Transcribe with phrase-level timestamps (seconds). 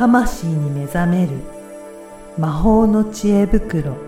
[0.00, 1.32] 魂に目覚める
[2.38, 3.98] 魔法の知恵袋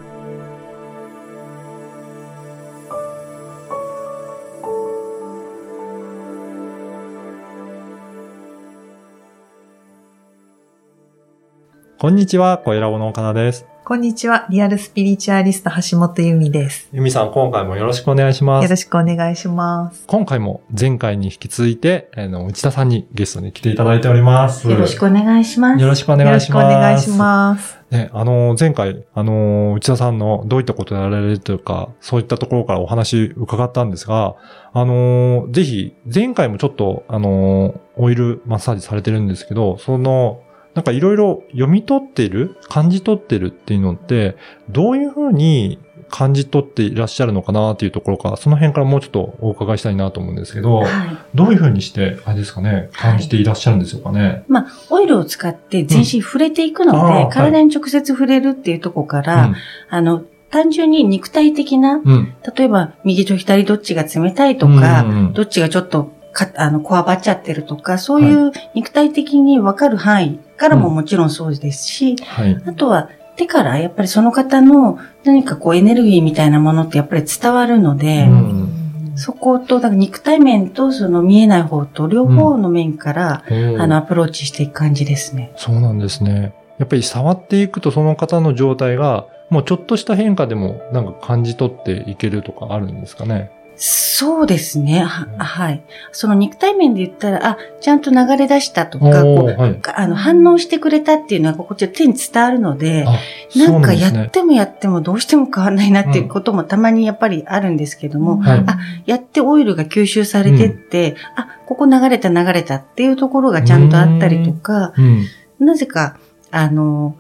[11.99, 13.72] こんにちは、小平尾の岡田です。
[13.85, 18.63] こんにちはリアルスピリチュアリスト橋本由美ですゆみさん、今回もよろしくお願いします。
[18.63, 24.71] よろしくお願いします今回も前回に引き続いて、あの、内田さんにゲストに来ていただいております。
[24.71, 25.83] よろしくお願いします。
[25.83, 26.77] よろしくおよろしくお願いします。
[26.81, 34.37] 願いしますね、あの、前回、あの、内田さんのどういったことをやられるというか、そういったところからお話伺ったんですが、
[34.73, 40.41] あの、ぜひ、前回もちょっと、あの、オイルマッサージされてるんですけど、その、
[40.75, 44.37] なんかいろいろ読み取ってる感じ取ってるっていうのって、
[44.71, 45.79] どういうふうに
[46.13, 50.89] 感じ取っていらっしゃるのかなっていうところか、その辺からもうちょっとお伺いしたいなと思うんですけど、はい。
[51.35, 54.45] どういうふうにして、あれですかね、感じていらっしゃるんでしょうかね。
[54.47, 59.55] まあ、オイルを使って全身触れていくので、うん体に直接触れるっていうところから、
[59.89, 62.03] あの、単純に肉体的な、うん。
[62.05, 62.35] うん。
[62.55, 72.61] 例えば、右と左どっちが冷たいとか、うんうんどっちがちょっとか、あの、こわばっちゃってるとか、そういう肉体的にわかる範囲からももちろんそうですし、はい。
[72.67, 78.69] あとは、手からやっぱりその方の何かこうエネルギーみたいなものってやっぱり伝わるので、うん
[79.15, 85.53] そこと、だから肉体面とその見えない方と両方の面から、おーあの、アプローチしていく感じですね。
[85.57, 86.55] そうなんですね。
[86.79, 93.51] やっぱり触っていくとその方の状態が、もうちょっとした変化でもなんか感じ取っていけるとかあるんですかね？
[93.77, 95.01] そうですね。
[95.01, 95.83] はうんはい。
[96.13, 99.75] その肉体面で言ったら、あ、ちゃんと流れ出したとか、おこう、ーはい。
[99.77, 103.19] かあの、反応してくれたっていうのは、こっちは手に伝わるので、あ、
[103.59, 115.27] なんかやってもやってもどうしても変わんないなっていうこともたまにやっぱりあるんですけども、はいあやってオイルが吸収されてって、あ、ここ流れた流れたっていうところがちゃんとあったりとか、うん。
[115.67, 116.17] なぜか、
[116.51, 117.17] あの、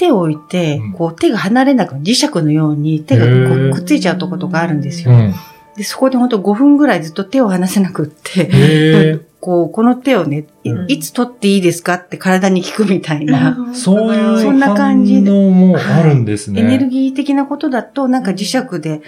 [0.00, 5.12] 手を置いてうん、こう手が離れなく、磁石のように手がくっついちゃうとことがあるんですよ。
[5.12, 5.34] うん。
[5.76, 10.90] で、そこで本当5分ぐらいずっと手を離せなくって、 こう、この手をね、いうん。
[10.90, 15.30] いつ取っていいですかって体に聞くみたいな、そういうそんな感じで。
[15.30, 16.60] 反応もあるんですね。
[16.60, 19.02] エネルギー的なことだと、なんか磁石で、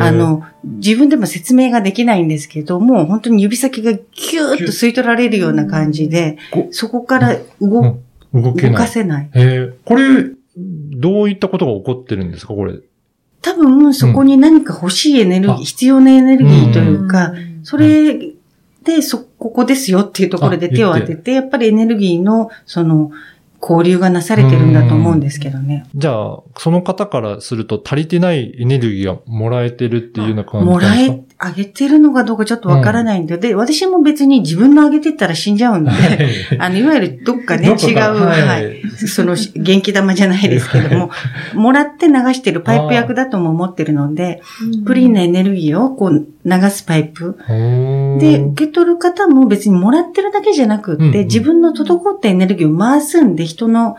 [0.00, 8.00] あ、の、自分でも説明ができないんですけども、本当に指先がキューッと吸い取られるような感じでこ、そこから動,、うん
[8.34, 8.76] 動け動ない。
[8.76, 9.30] かせない。
[9.34, 10.24] へーこれ、
[10.56, 12.74] どういったことが起こってるんですかこれ？
[13.40, 18.32] 多分、そこに何か欲しいエネルギー、あ必要なエネルギーというか、うんそれ
[18.84, 23.10] で、そ、ここですよっていうところであ手を当てて、やっぱりエネルギーの、その、
[23.60, 25.84] 交流がなされてるんだと思うんですけどね。
[25.94, 31.12] じゃあ、その方からすると足りてないエネルギーがもらえてるっていうような感じですか？
[31.12, 35.90] え、あげてるのかどうかちょっとわからないんで、で、私も別に自分のあげてったら死んじゃうんで、
[36.58, 38.42] あの、いわゆるどっかね、違う、はい。
[38.42, 38.82] はい。
[39.06, 41.10] その、元気玉じゃないですけども、
[41.54, 44.42] もらって流してるパイプ役だとも思ってるので、
[44.84, 47.36] クリーンなエネルギーをこう流すパイプ。
[48.18, 53.96] で、受け取る方も別にもらってるだけじゃなくって、うんうん自分の滞ったエネルギーを回すんで、人の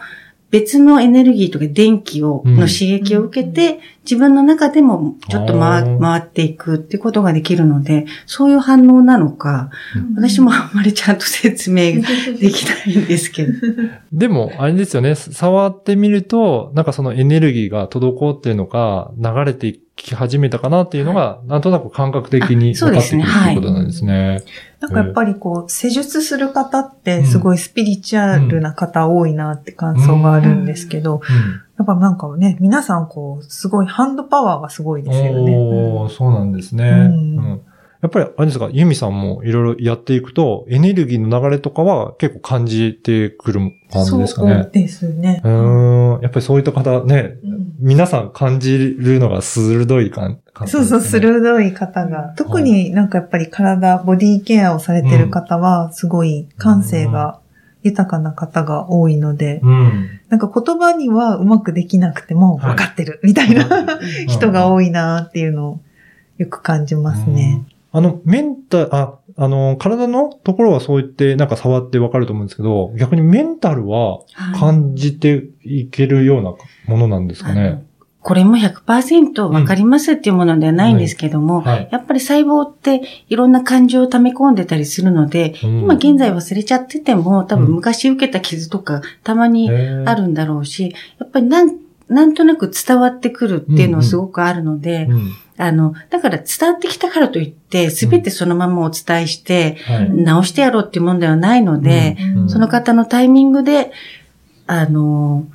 [0.52, 2.56] 別のエネルギーとか電気を、うん。
[2.56, 6.00] の刺激を受けて、自分の中でもちょっとあ回ー。
[6.00, 9.70] 回っていくっていうことができるので、そういう反応なのか、
[10.16, 12.02] 私もあんまりちゃんと説明
[12.40, 13.54] できないんですけど。
[14.12, 24.42] でも、あれですよね、触ってみると、なんかそのエネルギーが滞ってるのか、流れてき始めたかなっていうのが、なんとなく感覚的に分かってくるっていうことなんですね。
[24.80, 31.22] なんかやっぱりこう、施術する方ってすごいスピリチュアルな方多いなって感想があるんですけど、
[31.80, 35.56] やっぱなんかね、皆さんこう、すごいハンドパワーがすごいですよね。
[35.58, 36.90] おー、そうなんですね。
[36.90, 37.62] うんうん
[38.02, 43.60] やっぱり、あれですか、ユミさんもいろいろやっていくと、エネルギーの流れとかは結構感じてくる
[43.92, 44.72] 感じですかねそう。
[44.72, 45.48] ですねう。
[45.50, 46.22] ーん。
[46.22, 52.34] やっぱりそういった方ね、うん皆さん感じるのが鋭い感感じそうそう、鋭い方が。
[52.38, 57.40] 特になんかやっぱり体、ボディケアをされてる方は、すごい感性が
[57.84, 60.20] 豊かな方が多いので、うん。
[60.30, 65.80] なんか言葉にはうまくできなくてもはい分かってるみたいな人がい多いなっていうのを
[66.38, 67.66] よく感じますね。
[67.92, 76.54] あの、メンタル、あ、あの、体のところはそう言ってなんか触ってわかると思うんですけど、逆にメンタルははい感じていけるような
[76.88, 77.86] ものなんですかあのね。
[78.22, 81.90] これも100%わかりますっていうものではないんですけども、はい。
[81.90, 85.80] やっぱり細胞っていろんな感情を溜め込んでたりするので、うん。
[85.84, 87.72] 今現在忘れちゃってても、多分うん。
[87.76, 91.78] 昔受けた傷とかたまにああるんだろうし、やっぱりなん、
[92.10, 95.14] なんとなく伝わってくるっていうのはすごくあるので、うん。
[95.14, 95.32] うん。
[95.58, 100.10] あの、だから伝わってきたからといって、すべてそのままお伝えして、はい。
[100.10, 102.50] 直してやろうっていうもんではないので、うん。
[102.50, 103.92] その方のタイミングで、
[104.68, 105.46] あの、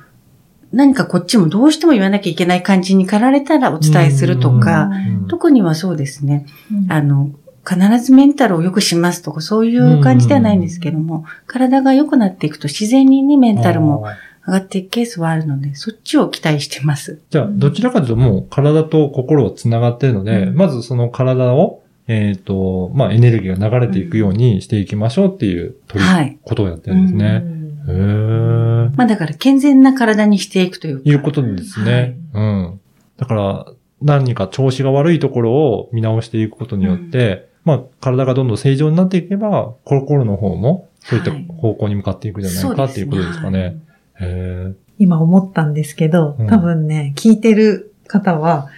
[0.75, 5.27] 何かこっちもどうしても言わなきゃいけない感じに駆られたらお伝えするとか、うん。
[5.27, 6.45] 特にはそうですね。
[6.71, 6.91] うん。
[6.91, 7.31] あの、
[7.67, 14.05] 必ずメンタルを良くしますとか、そういう感じではないんですけども、体が良くなっていくと自然にね、メンタルも
[14.45, 17.21] 上がっていくケースはあるので、そっちを期待してます。
[17.29, 20.55] じゃあ、どちらかというともう体と心は繋がっているので、うん。
[20.55, 26.37] まずその体を、えっ、と、まあ、エネルギーが流れていくようにしていきましょうっていう取り、はい。
[26.43, 27.55] ことをやってるんですね。
[27.93, 31.01] まあだから健全な体にしていくというか。
[31.05, 32.17] いうことですね。
[32.33, 32.79] うん。
[33.17, 33.65] だから、
[34.01, 43.77] 何か調子が悪いところを見直していくことによって、まあ、体がどんどん正常になっていけば、心の方も、そういったはい方向に向かっていくんじゃないかっていうことですかね。
[44.19, 48.69] へ今思ったんですけどうん、多分ね、聞いてる方は、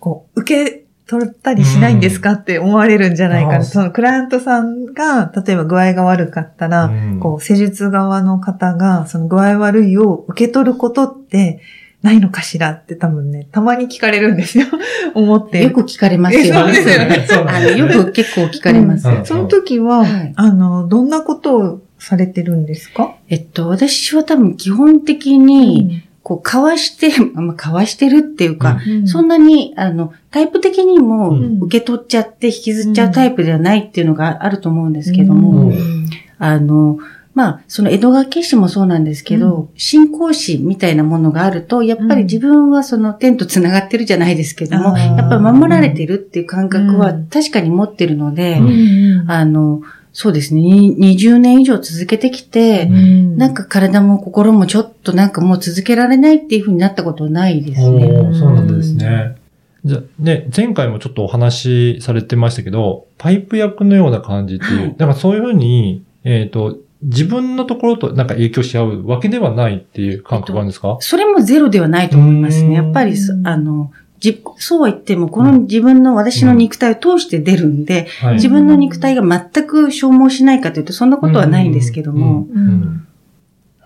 [0.00, 0.77] こう、受け
[1.08, 3.56] 取ったりしないんですかって思われるんじゃないかな。
[3.56, 7.18] あーそのクライアントさんが、例えば具合が悪かったら、うん。
[7.20, 11.60] こう、施術側の方が、その具合悪いを受け取ることって、
[12.02, 14.66] ないのかしらって多分ね、たまに聞かれるんですよ。
[15.14, 15.64] 思って。
[15.64, 17.26] よく聞かれますよえそうですよね。
[17.48, 19.08] あの、ですねよく結構聞かれます。
[19.08, 19.24] うん。
[19.24, 20.32] その時は、はい。
[20.36, 23.14] あの、どんなことをされてるんですか？
[23.28, 29.08] えっと、私は多分基本的に、こう、かわして、まあ、かわしてるっていうか、うん。
[29.08, 31.58] そんなに、あの、タイプ的にもうん。
[31.60, 36.08] 受け取っちゃって引きずっちゃうタイプではないっていうのがあると思うんですけども、うん。
[36.38, 36.98] あの、
[37.38, 45.16] まあ、その江戸川慶師もそうなんですけど、信仰師みたいなものがあると、やっぱり自分はその天と繋がってるじゃないですけども、あー。
[45.16, 49.30] やっぱり守られてるっていう感覚はうん確かに持ってるので、うん。
[49.30, 49.82] あの、
[50.20, 58.04] そうですね、に20年以上続けてきて、なんか体も心もちょっとなんかもう続けられないっていう風になったことはないですおね。
[58.04, 59.36] ーそうなんですね。
[59.84, 72.74] じゃあ、ね、前回もちょっとお話しされてましたけど、パイプ役のような感じっていう、はいだからそういうふうに、えっ、と、自分のところとなんか影響し合うわけではないっていう感覚があるんですか、それもゼロではないと思いますうんね。
[72.74, 78.34] やっぱりそ、あの、じそうは言っても、この自分の私の肉体を通して出るんで、はい。
[78.34, 83.04] 自分の肉体が全く消耗しないかというと、そんなことはないんですけども、うん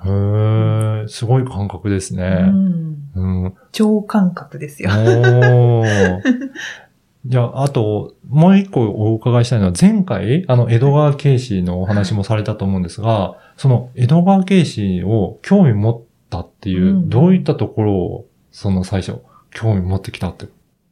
[0.05, 2.25] へえ、すごい感覚ですうね。
[2.25, 2.97] ん。
[3.15, 3.55] うん。
[3.71, 4.91] 超感覚ですよ。
[7.25, 16.01] じゃあ、あと、もう一個お伺いしたいのは、前回、あの、江戸川慶氏のお話もされたと思うんですが、その江戸川慶氏を興味持っ
[16.31, 17.09] たっていう、うん。
[17.09, 19.21] どういったところを、その最初、
[19.53, 20.47] 興味持ってきたって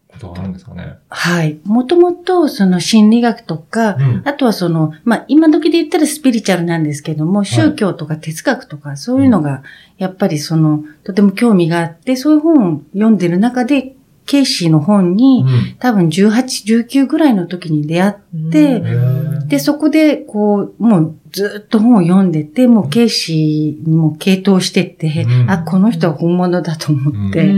[0.08, 0.98] ことがあるんですかね。
[1.08, 1.58] はい。
[1.64, 4.22] もともと、その心理学とか、うん。
[4.24, 9.62] あとはその、まあ、今時で言ったらスピリチュアルなんですけども、宗教とか哲学とか、そういうのが、
[9.98, 13.94] やっぱりその、とても興味があって、そういう本を読んでる中で、
[14.26, 15.44] ケイシーの本に、
[15.80, 18.50] 多分18、19ぐらいの時に出会っうん。
[18.50, 25.50] でうんて、そこで、こう、もうずっと本を読んでて、もうケイシーにも傾倒してって、うん。
[25.50, 27.52] あ、この人は本物だと思って、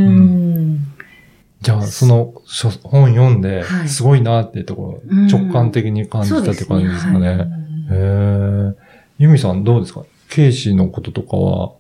[1.63, 3.89] うんじゃあ、その書本読んでは、い。
[3.89, 5.27] すごいなっていうところ、うん。
[5.29, 7.49] 直感的に感じたって感じですかね。
[7.89, 8.75] そうへえ。
[9.19, 10.05] ユミさんどうですか？
[10.29, 11.73] 慶氏のこととかは、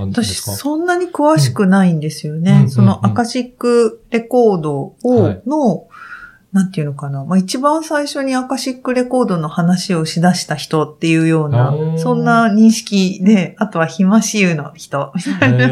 [0.00, 2.66] 私、そんなに詳しくないんですよね。
[2.68, 5.42] そのアカシックレコードを、はい。
[5.46, 5.86] の、
[6.52, 7.24] なんていうのかな。
[7.24, 15.66] まあ、一番最初にアカシックレコードの話をしだした人っていうようなそんな認識で、あとはヒマシユの人、みたいな。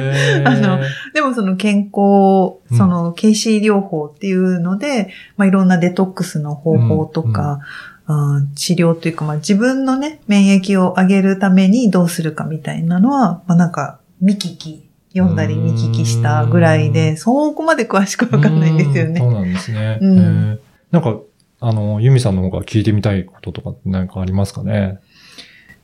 [0.50, 0.78] あの
[1.14, 7.58] でもその健康、その KC 療法っていうので、まあ、いろんなデトックスの方法とか、
[8.06, 19.20] あー治療というか、まあ、自分のね、免疫を上げるためにどうするかみたいなのは、まあ、なんか、見聞き、読んだり見聞きしたぐらいで、そこまで詳しくわかんないんですよね。
[19.20, 19.98] うんそうなんですね。
[20.00, 21.18] うんなんか、
[21.60, 25.00] あの、ユミさんの方が聞いてみたいこととかって何かありますかね？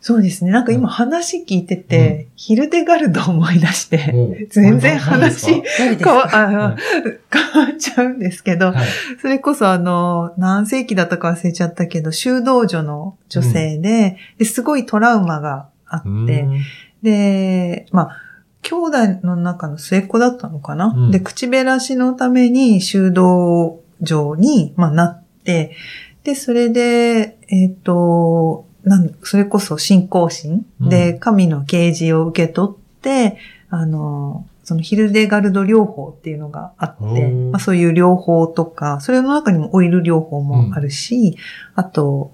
[0.00, 0.50] そうですね。
[0.50, 6.76] なんか今話聞いてて、ヒルデガルド思い出して、お全然話変わかあ
[7.32, 8.88] 変わっちゃうんですけど、かはい。
[9.23, 16.61] それこそあの、何世紀だったか忘れちゃったけど、修道女の女性で、ですごいトラウマがあって、うん。
[17.02, 18.16] で、まあ、
[18.61, 21.11] 兄弟の中の末っ子だったのかな、うん。
[21.12, 25.76] で、口減らしのために修道場に、まあ、なって、
[26.24, 31.18] で、それで、えっ、と、なんそれこそ信仰心で、うん。
[31.18, 33.38] 神の啓示を受け取って、
[33.70, 41.36] あの、そのヒルデガルド療法っていうのがあって、まあ、そういう療法とか、それの中にもオイル療法もあるし、
[41.74, 42.32] あと、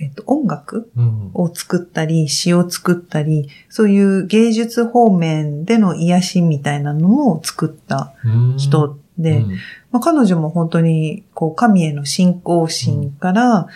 [0.00, 0.90] えっと、音楽
[1.34, 8.14] を作ったり、詩を作ったり、そういう芸術方面での癒しみたいなのも作った
[8.56, 9.44] 人で、
[9.90, 13.66] まあ、彼女も本当に、こう、神への信仰心から、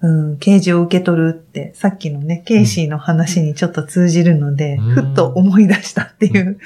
[0.00, 6.58] うん、啓示を受け取るって、さっきのね、ケイシーの話にちょっと通じるので、ふっと思い出したっていう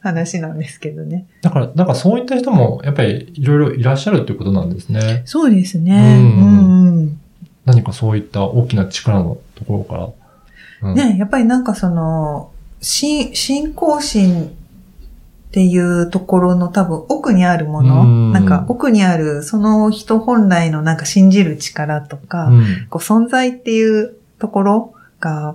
[0.00, 1.26] 話なんですけどね。
[1.40, 5.22] だから、なんかそういった人も、やっぱりいろいろいらっしゃるっていうことなんですね。
[5.24, 6.18] そうですね。
[6.18, 7.20] うん、うん、
[7.64, 9.96] 何かそういった大きな力のところか
[10.82, 10.90] ら。
[10.90, 12.50] うん、ね、やっぱりなんかその、
[12.82, 14.54] 信仰心
[15.54, 18.32] っていうところの多分奥にあるもの、ん。
[18.32, 25.54] なんか奥にあるその人本来のなんか信じる力とか、うん、こう存在っていうところが、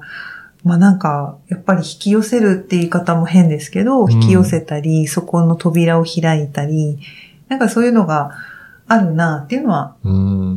[0.64, 7.00] まあなんか、やっぱり引き寄せるって言い方も変ですけど、引き寄せたり、そこの扉を開いたり、
[7.50, 8.32] なんかそういうのが
[8.88, 9.96] あるなっていうのは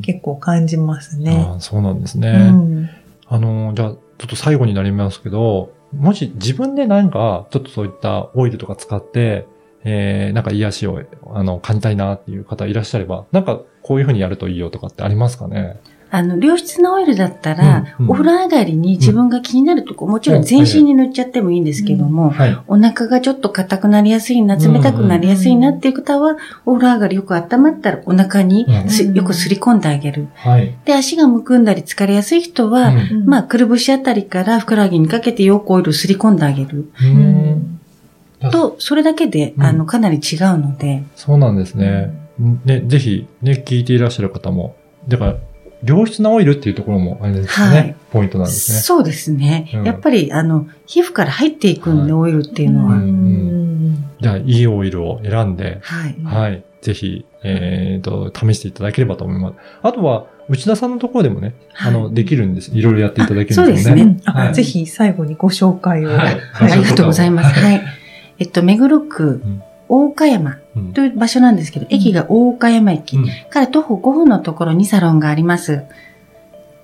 [0.03, 1.53] 結構感じますね。
[1.57, 2.29] あそうなんですね。
[2.31, 2.91] うん、
[3.27, 9.47] あの、じゃあちょっと最後になりますけど、もし自分でなんか、ちょっとそういったオイルとか使って、
[9.85, 11.03] えー、なんか癒しを、
[11.35, 15.81] あの、感じたいなっていう方いらっしゃれば、なんかこういうふうにやるといいよとかってありますかね？
[16.15, 28.67] あの、良質なオイルだったら、うんうん、お風呂上がりに自分が気になるとこ、もちろん全身に塗っちゃってもいいんですけども、はい、お腹がちょっと硬くなりやすいな、冷たくなりやすいなっていう方は、お風呂上がりよく温まったらお腹に
[29.15, 30.29] よくすり込んであげる。
[30.35, 36.91] はい、で、足がむくんだり疲れやすい人は、うん、まあ、くるぶしあたりからふくらはぎにかけてよくオイルすり込んであげる。
[38.51, 41.05] と、それだけで、あの、かなり違うので。
[41.17, 42.13] そうなんですね。
[42.67, 44.77] ね、ぜひ、ね、聞いていらっしゃる方も、
[45.09, 45.37] だから、
[45.85, 48.79] 良質なオイルっていうところもあれですね、はい、ポイントなんですね。
[48.79, 49.71] そうですね。
[49.75, 52.95] うん、やっぱり、あの、皮膚から入っていくんで、はい、オイルっていうのは。
[52.95, 56.17] うん、じゃあ、いいオイルを選んで、はい。
[56.25, 56.65] はい。
[56.81, 59.55] ぜひ、えっ、ー、と、試していただければと思います。
[59.83, 62.71] あとは、内田さんのところでもね、あの、できるんです。
[62.73, 63.77] いろいろやっていただけるんですよね。
[63.77, 64.21] そうですね。
[64.25, 66.11] はい、ぜひ、最後にご紹介を。
[66.11, 66.41] はい。
[66.55, 67.59] ありがとうございます。
[67.59, 67.83] はい。
[68.39, 69.43] えっと、目黒区、
[69.89, 70.59] 大岡山
[70.95, 73.19] という場所なんですけど、駅が大岡山駅。
[73.51, 75.85] から徒歩5分のところにサロンがあります。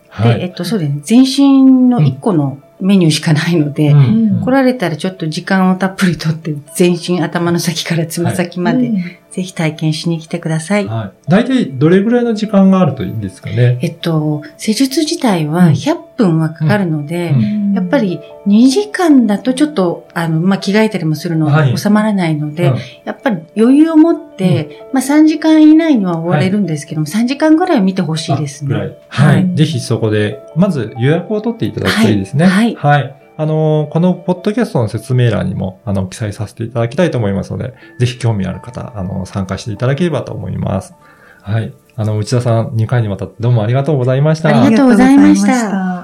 [0.08, 1.00] はい、で、えっと、そうですね。
[1.02, 8.92] 全身の1個のメニューしかないので、うん、来られたらちょっと時間をたっぷりとって、全身頭の先からつま先まで、
[9.30, 10.86] ぜひ体験しに来てください。
[10.86, 11.30] はい。
[11.30, 13.78] 大体どれぐらいの時間があるといいんですかね？
[13.82, 28.96] えっと、施術自体は100分はかかるので、うんやっぱり2時間だとちょっと、あの、まあ、着替えたりもするのが収まらないので、はい、やっぱり余裕を持って、まあ、3時間以内には終われるんですけども、はい、3時間ぐらいは見てほしいですね。
[29.08, 29.54] はい。
[29.54, 32.46] ぜひそこで、まず予約を取っていただくといいですね。
[32.46, 32.74] はい。
[32.74, 40.94] はいあの、このポッドキャストの説明欄にも、あの、記載させていただきたいと思いますので、ぜひ興味ある方、あの、参加していただければと思います。
[41.40, 41.72] はい。
[41.94, 44.48] あの、内田さん、2回にわたってどうもありがとうございました。
[44.48, 45.97] ありがとうございました。